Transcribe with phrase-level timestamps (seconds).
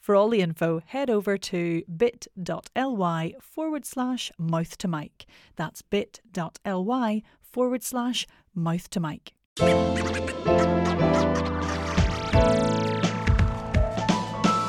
[0.00, 5.26] For all the info, head over to bit.ly forward slash mouth to mic.
[5.56, 9.32] That's bit.ly forward slash mouth to mic.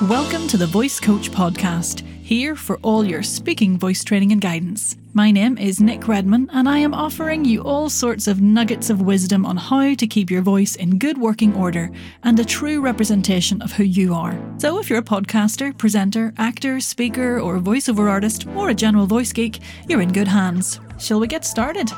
[0.10, 4.96] Welcome to the Voice Coach Podcast, here for all your speaking voice training and guidance.
[5.14, 9.02] My name is Nic Redman, and I am offering you all sorts of nuggets of
[9.02, 11.90] wisdom on how to keep your voice in good working order
[12.22, 14.40] and a true representation of who you are.
[14.60, 19.34] So, if you're a podcaster, presenter, actor, speaker, or voiceover artist, or a general voice
[19.34, 20.80] geek, you're in good hands.
[21.00, 21.90] Shall we get started?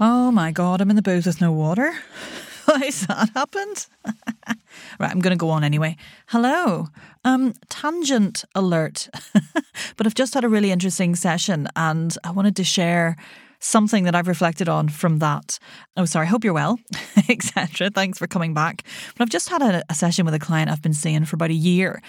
[0.00, 1.92] Oh my god, I'm in the booth with no water.
[2.64, 3.86] Why has that happened?
[4.98, 5.96] right, I'm going to go on anyway.
[6.26, 6.88] Hello.
[7.24, 9.08] Um, tangent alert.
[9.96, 13.16] but I've just had a really interesting session and I wanted to share
[13.60, 15.58] something that I've reflected on from that.
[15.96, 16.78] Oh, sorry, hope you're well,
[17.28, 17.90] etc.
[17.90, 18.82] Thanks for coming back.
[19.16, 21.50] But I've just had a, a session with a client I've been seeing for about
[21.50, 22.02] a year.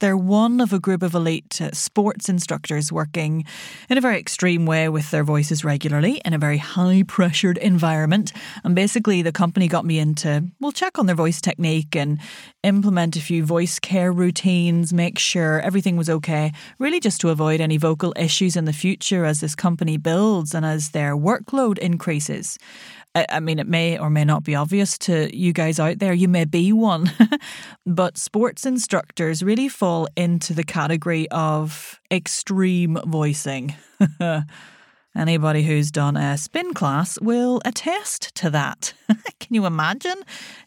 [0.00, 3.44] They're one of a group of elite sports instructors working
[3.90, 8.32] in a very extreme way with their voices regularly in a very high pressured environment.
[8.64, 12.18] And basically, the company got me into, we'll check on their voice technique and
[12.62, 17.60] implement a few voice care routines, make sure everything was okay, really just to avoid
[17.60, 22.58] any vocal issues in the future as this company builds and as their workload increases.
[23.14, 26.12] I mean, it may or may not be obvious to you guys out there.
[26.12, 27.10] You may be one,
[27.86, 33.74] but sports instructors really fall into the category of extreme voicing.
[35.16, 38.94] Anybody who's done a spin class will attest to that.
[39.40, 40.14] Can you imagine?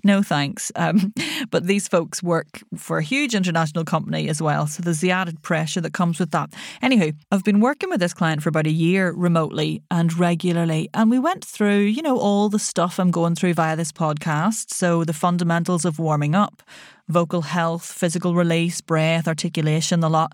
[0.04, 0.70] No thanks.
[0.76, 1.14] Um,
[1.50, 5.42] but these folks work for a huge international company as well, so there's the added
[5.44, 6.52] pressure that comes with that.
[6.81, 11.10] Anywho, I've been working with this client for about a year remotely and regularly, and
[11.10, 14.74] we went through, you know, all the stuff I'm going through via this podcast.
[14.74, 16.62] So the fundamentals of warming up,
[17.08, 20.34] vocal health, physical release, breath, articulation, the lot.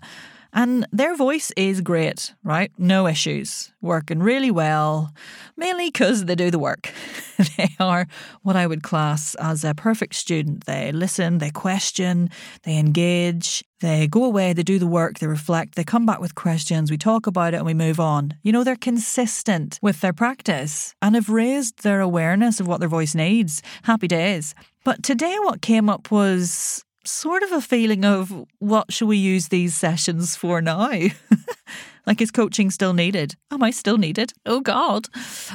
[0.52, 2.72] And their voice is great, right?
[2.76, 3.72] No issues.
[3.80, 5.12] Working really well,
[5.56, 6.92] mainly because they do the work.
[7.56, 8.06] they are
[8.42, 10.66] what I would class as a perfect student.
[10.66, 12.30] They listen, they question,
[12.64, 16.34] they engage, they go away, they do the work, they reflect, they come back with
[16.34, 18.34] questions, we talk about it, and we move on.
[18.42, 22.88] You know, they're consistent with their practice and have raised their awareness of what their
[22.88, 23.62] voice needs.
[23.84, 24.54] Happy days.
[24.84, 29.48] But today, what came up was sort of a feeling of what should we use
[29.48, 30.90] these sessions for now?
[32.06, 33.36] like, is coaching still needed?
[33.50, 34.32] Am I still needed?
[34.46, 35.08] Oh, God.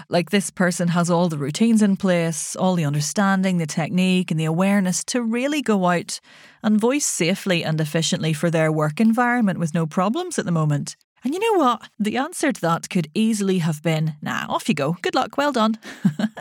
[0.09, 4.39] Like, this person has all the routines in place, all the understanding, the technique, and
[4.39, 6.19] the awareness to really go out
[6.63, 10.95] and voice safely and efficiently for their work environment with no problems at the moment.
[11.23, 11.89] And you know what?
[12.00, 14.95] The answer to that could easily have been nah, off you go.
[15.01, 15.38] Good luck.
[15.38, 15.79] Well done.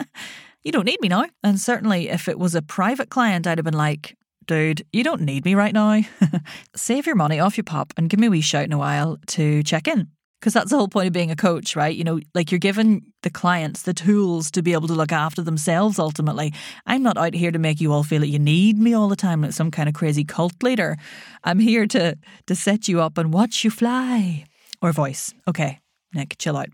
[0.63, 1.25] you don't need me now.
[1.43, 4.15] And certainly, if it was a private client, I'd have been like,
[4.47, 6.03] dude, you don't need me right now.
[6.77, 9.19] Save your money off your pop and give me a wee shout in a while
[9.29, 10.09] to check in.
[10.41, 11.97] Because that's the whole point of being a coach, right?
[11.97, 15.41] You know, like you're giving the clients the tools to be able to look after
[15.41, 16.53] themselves ultimately.
[16.85, 19.17] I'm not out here to make you all feel that you need me all the
[19.17, 20.99] time like some kind of crazy cult leader.
[21.45, 24.45] I'm here to to set you up and watch you fly.
[24.83, 25.33] Or voice.
[25.49, 25.81] Okay,
[26.13, 26.69] Nic, chill out.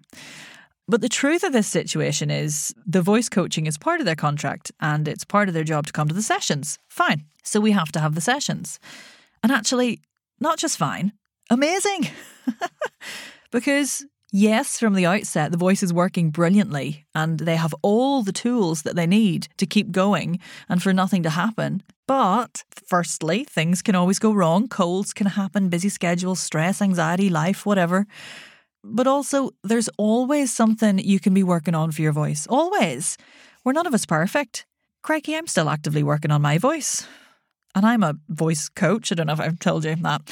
[0.91, 4.73] But the truth of this situation is the voice coaching is part of their contract
[4.81, 6.81] and it's part of their job to come to the sessions.
[6.89, 7.27] Fine.
[7.45, 8.81] So we have to have the sessions.
[9.45, 10.01] And actually,
[10.41, 11.13] not just fine,
[11.49, 12.09] amazing.
[13.53, 18.33] because yes, from the outset, the voice is working brilliantly and they have all the
[18.33, 21.85] tools that they need to keep going and for nothing to happen.
[22.09, 24.67] But firstly, things can always go wrong.
[24.67, 28.09] Colds can happen, busy schedules, stress, anxiety, life, whatever.
[28.83, 32.47] But also, there's always something you can be working on for your voice.
[32.49, 33.17] Always.
[33.65, 34.67] We're none of us perfect.
[35.03, 37.07] Crikey, I'm still actively working on my voice.
[37.75, 39.13] And I'm a voice coach.
[39.13, 40.23] I don't know if I've told you that.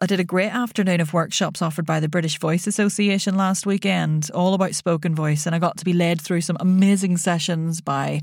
[0.00, 4.30] I did a great afternoon of workshops offered by the British Voice Association last weekend,
[4.34, 5.46] all about spoken voice.
[5.46, 8.20] And I got to be led through some amazing sessions by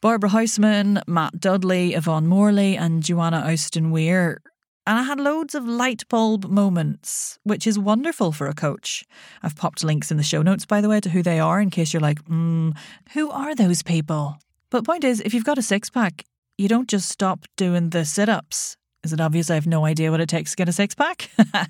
[0.00, 4.40] Barbara Houseman, Matt Dudley, Yvonne Morley, and Joanna Ouston Weir.
[4.88, 9.04] And I had loads of light bulb moments, which is wonderful for a coach.
[9.42, 11.68] I've popped links in the show notes, by the way, to who they are in
[11.68, 12.74] case you're like, mm,
[13.12, 14.38] who are those people?
[14.70, 16.24] But point is, if you've got a six pack,
[16.56, 18.78] you don't just stop doing the sit ups.
[19.04, 21.30] Is it obvious I have no idea what it takes to get a six pack?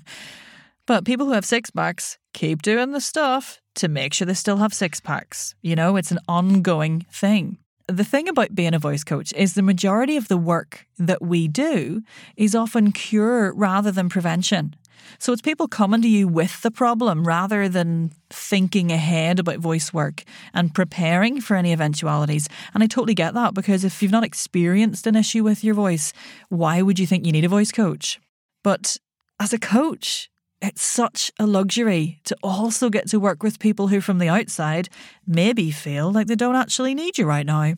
[0.85, 4.57] but people who have six packs keep doing the stuff to make sure they still
[4.57, 5.55] have six packs.
[5.61, 7.57] You know, it's an ongoing thing.
[7.89, 11.47] The thing about being a voice coach is the majority of the work that we
[11.47, 12.03] do
[12.37, 14.75] is often cure rather than prevention.
[15.17, 19.91] So it's people coming to you with the problem rather than thinking ahead about voice
[19.91, 22.47] work and preparing for any eventualities.
[22.75, 26.13] And I totally get that because if you've not experienced an issue with your voice,
[26.49, 28.19] why would you think you need a voice coach?
[28.63, 28.97] But
[29.39, 30.29] as a coach,
[30.61, 34.89] it's such a luxury to also get to work with people who, from the outside,
[35.25, 37.75] maybe feel like they don't actually need you right now.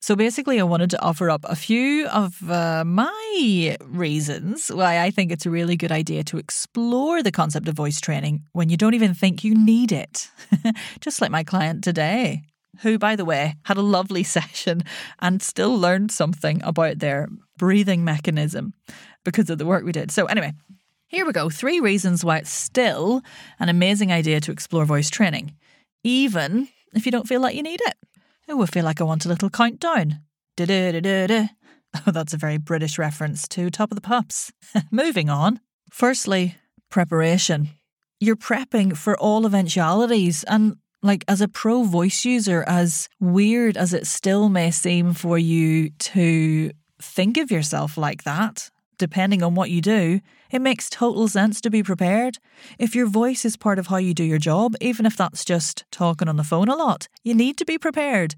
[0.00, 5.10] So basically, I wanted to offer up a few of uh, my reasons why I
[5.10, 8.76] think it's a really good idea to explore the concept of voice training when you
[8.76, 10.30] don't even think you need it.
[11.00, 12.42] Just like my client today,
[12.82, 14.84] who, by the way, had a lovely session
[15.20, 17.28] and still learned something about their
[17.58, 18.74] breathing mechanism
[19.24, 20.10] because of the work we did.
[20.12, 20.52] So, anyway,
[21.08, 21.48] here we go.
[21.48, 23.22] Three reasons why it's still
[23.58, 25.54] an amazing idea to explore voice training,
[26.02, 27.94] even if you don't feel like you need it.
[28.48, 30.20] Oh, I feel like I want a little countdown.
[30.56, 31.48] Da-da-da-da-da.
[32.06, 34.52] Oh, that's a very British reference to Top of the Pops.
[34.90, 35.60] Moving on.
[35.90, 36.56] Firstly,
[36.90, 37.70] preparation.
[38.20, 43.94] You're prepping for all eventualities, and like as a pro voice user, as weird as
[43.94, 46.70] it still may seem for you to
[47.00, 48.68] think of yourself like that,
[48.98, 50.20] depending on what you do,
[50.50, 52.38] it makes total sense to be prepared.
[52.78, 55.84] If your voice is part of how you do your job, even if that's just
[55.90, 58.34] talking on the phone a lot, you need to be prepared.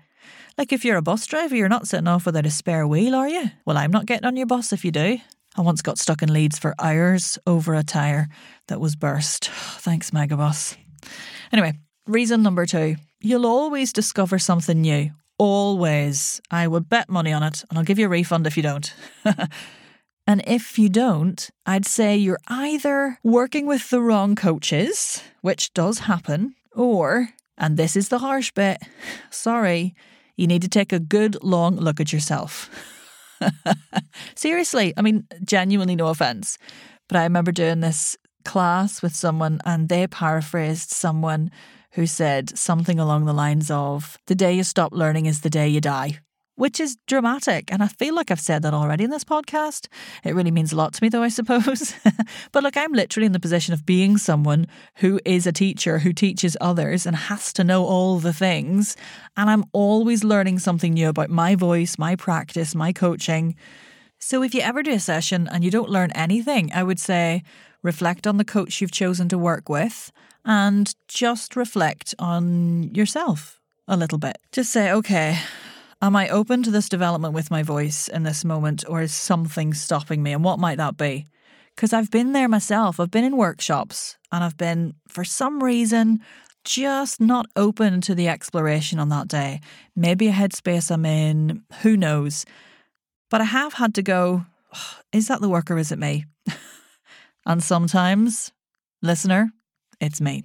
[0.57, 3.29] Like if you're a bus driver, you're not sitting off without a spare wheel, are
[3.29, 3.51] you?
[3.65, 5.19] Well, I'm not getting on your bus if you do.
[5.57, 8.29] I once got stuck in Leeds for hours over a tyre
[8.69, 9.49] that was burst.
[9.51, 10.77] Thanks, Megabus.
[11.53, 11.75] Anyway,
[12.07, 15.11] reason number two you'll always discover something new.
[15.39, 16.41] Always.
[16.51, 18.93] I would bet money on it, and I'll give you a refund if you don't.
[20.29, 26.01] And if you don't, I'd say you're either working with the wrong coaches, which does
[26.01, 28.77] happen, or, and this is the harsh bit,
[29.31, 29.95] sorry,
[30.37, 32.69] you need to take a good long look at yourself.
[34.35, 36.59] Seriously, I mean, genuinely, no offense.
[37.09, 38.15] But I remember doing this
[38.45, 41.51] class with someone and they paraphrased someone
[41.93, 45.69] who said something along the lines of, The day you stop learning is the day
[45.69, 46.21] you die
[46.59, 47.73] which is dramatic.
[47.73, 49.87] And I feel like I've said that already in this podcast.
[50.25, 51.95] It really means a lot to me, though, I suppose.
[52.53, 54.67] but look, I'm literally in the position of being someone
[54.97, 58.97] who is a teacher who teaches others and has to know all the things.
[59.37, 63.55] And I'm always learning something new about my voice, my practice, my coaching.
[64.19, 67.45] So if you ever do a session and you don't learn anything, I would say
[67.85, 70.11] reflect on the coach you've chosen to work with
[70.45, 74.39] and just reflect on yourself a little bit.
[74.51, 75.39] Just say, okay,
[76.01, 79.75] Am I open to this development with my voice in this moment, or is something
[79.75, 80.33] stopping me?
[80.33, 81.27] And what might that be?
[81.75, 83.01] Because I've been there myself.
[83.01, 86.21] I've been in workshops and I've been, for some reason,
[86.63, 89.61] just not open to the exploration on that day.
[89.97, 92.45] Maybe a headspace I'm in, who knows?
[93.29, 94.47] But I have had to go,
[95.13, 96.27] is that the work or is it me?
[97.47, 98.53] and sometimes,
[99.03, 99.51] listener,
[100.01, 100.45] it's me.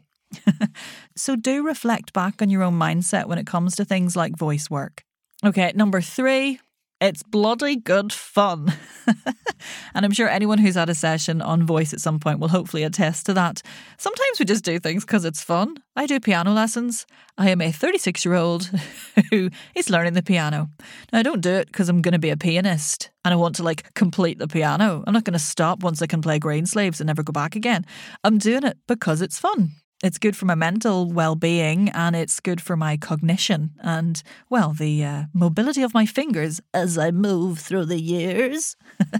[1.16, 4.68] so do reflect back on your own mindset when it comes to things like voice
[4.68, 5.04] work.
[5.46, 6.62] Okay, number three,
[7.02, 8.72] it's bloody good fun.
[9.94, 12.84] and I'm sure anyone who's had a session on voice at some point will hopefully
[12.84, 13.62] attest to that.
[13.98, 15.76] Sometimes we just do things because it's fun.
[15.98, 17.06] I do piano lessons.
[17.38, 18.70] I am a 36 year old
[19.32, 20.70] who is learning the piano.
[21.12, 23.56] Now, I don't do it because I'm going to be a pianist and I want
[23.56, 25.04] to like complete the piano.
[25.06, 27.86] I'm not going to stop once I can play Greensleeves and never go back again.
[28.24, 29.72] I'm doing it because it's fun.
[30.04, 34.74] It's good for my mental well being and it's good for my cognition and, well,
[34.74, 38.76] the uh, mobility of my fingers as I move through the years.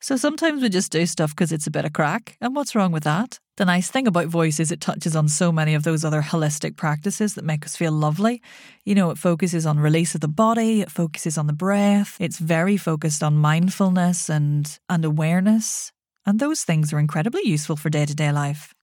[0.00, 2.36] so sometimes we just do stuff because it's a bit of crack.
[2.40, 3.38] And what's wrong with that?
[3.56, 6.74] The nice thing about voice is it touches on so many of those other holistic
[6.74, 8.42] practices that make us feel lovely.
[8.84, 12.38] You know, it focuses on release of the body, it focuses on the breath, it's
[12.38, 15.92] very focused on mindfulness and, and awareness.
[16.26, 18.74] And those things are incredibly useful for day to day life.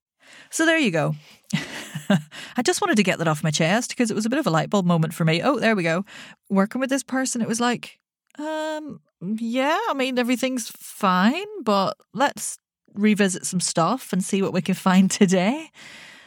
[0.50, 1.16] So there you go.
[2.58, 4.48] I just wanted to get that off my chest because it was a bit of
[4.48, 5.42] a light bulb moment for me.
[5.42, 6.06] Oh, there we go.
[6.50, 8.00] Working with this person, it was like,
[8.38, 12.58] um, yeah, I mean, everything's fine, but let's
[12.94, 15.70] revisit some stuff and see what we can find today.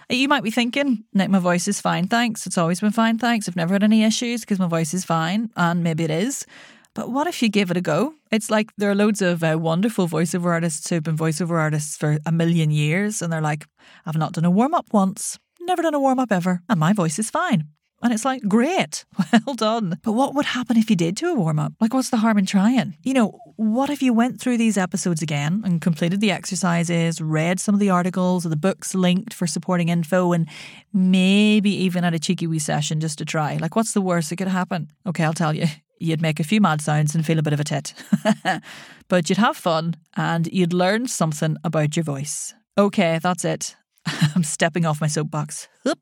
[0.08, 2.46] You might be thinking, Nic, my voice is fine, thanks.
[2.46, 3.48] It's always been fine, thanks.
[3.48, 6.46] I've never had any issues because my voice is fine, and maybe it is.
[6.96, 8.14] But what if you give it a go?
[8.32, 12.16] It's like there are loads of uh, wonderful voiceover artists who've been voiceover artists for
[12.24, 13.66] a million years, and they're like,
[14.06, 16.94] I've not done a warm up once, never done a warm up ever, and my
[16.94, 17.68] voice is fine.
[18.02, 19.04] And it's like, great,
[19.46, 19.98] well done.
[20.02, 21.74] But what would happen if you did do a warm up?
[21.82, 22.96] Like, what's the harm in trying?
[23.02, 27.60] You know, what if you went through these episodes again and completed the exercises, read
[27.60, 30.48] some of the articles or the books linked for supporting info, and
[30.94, 33.58] maybe even had a cheeky wee session just to try?
[33.58, 34.90] Like, what's the worst that could happen?
[35.06, 35.66] Okay, I'll tell you.
[35.98, 37.94] You'd make a few mad sounds and feel a bit of a tit.
[39.08, 42.54] but you'd have fun and you'd learn something about your voice.
[42.76, 43.76] Okay, that's it.
[44.34, 45.68] I'm stepping off my soapbox.
[45.86, 45.98] Oop.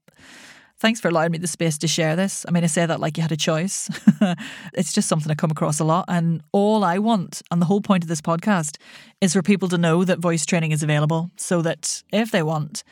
[0.79, 2.45] Thanks for allowing me the space to share this.
[2.49, 3.89] I mean, I say that like you had a choice.
[4.75, 6.05] it's just something I come across a lot.
[6.09, 8.77] And all I want, and the whole point of this podcast,
[9.21, 12.83] is for people to know that voice training is available so that if they want,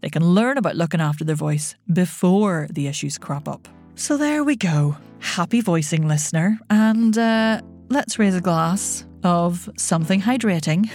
[0.00, 3.68] they can learn about looking after their voice before the issues crop up.
[3.98, 4.96] So there we go.
[5.18, 6.60] Happy voicing, listener.
[6.70, 10.88] And uh, let's raise a glass of something hydrating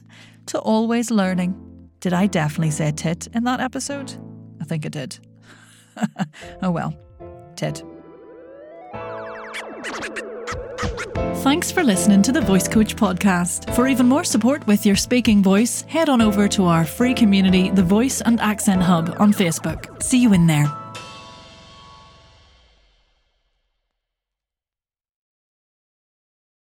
[0.46, 1.54] to always learning.
[2.00, 4.14] Did I definitely say tit in that episode?
[4.58, 5.18] I think I did.
[6.62, 6.96] oh well.
[7.56, 7.82] Ted.
[11.42, 13.74] Thanks for listening to the Voice Coach podcast.
[13.74, 17.68] For even more support with your speaking voice, head on over to our free community,
[17.68, 20.02] the Voice and Accent Hub, on Facebook.
[20.02, 20.74] See you in there.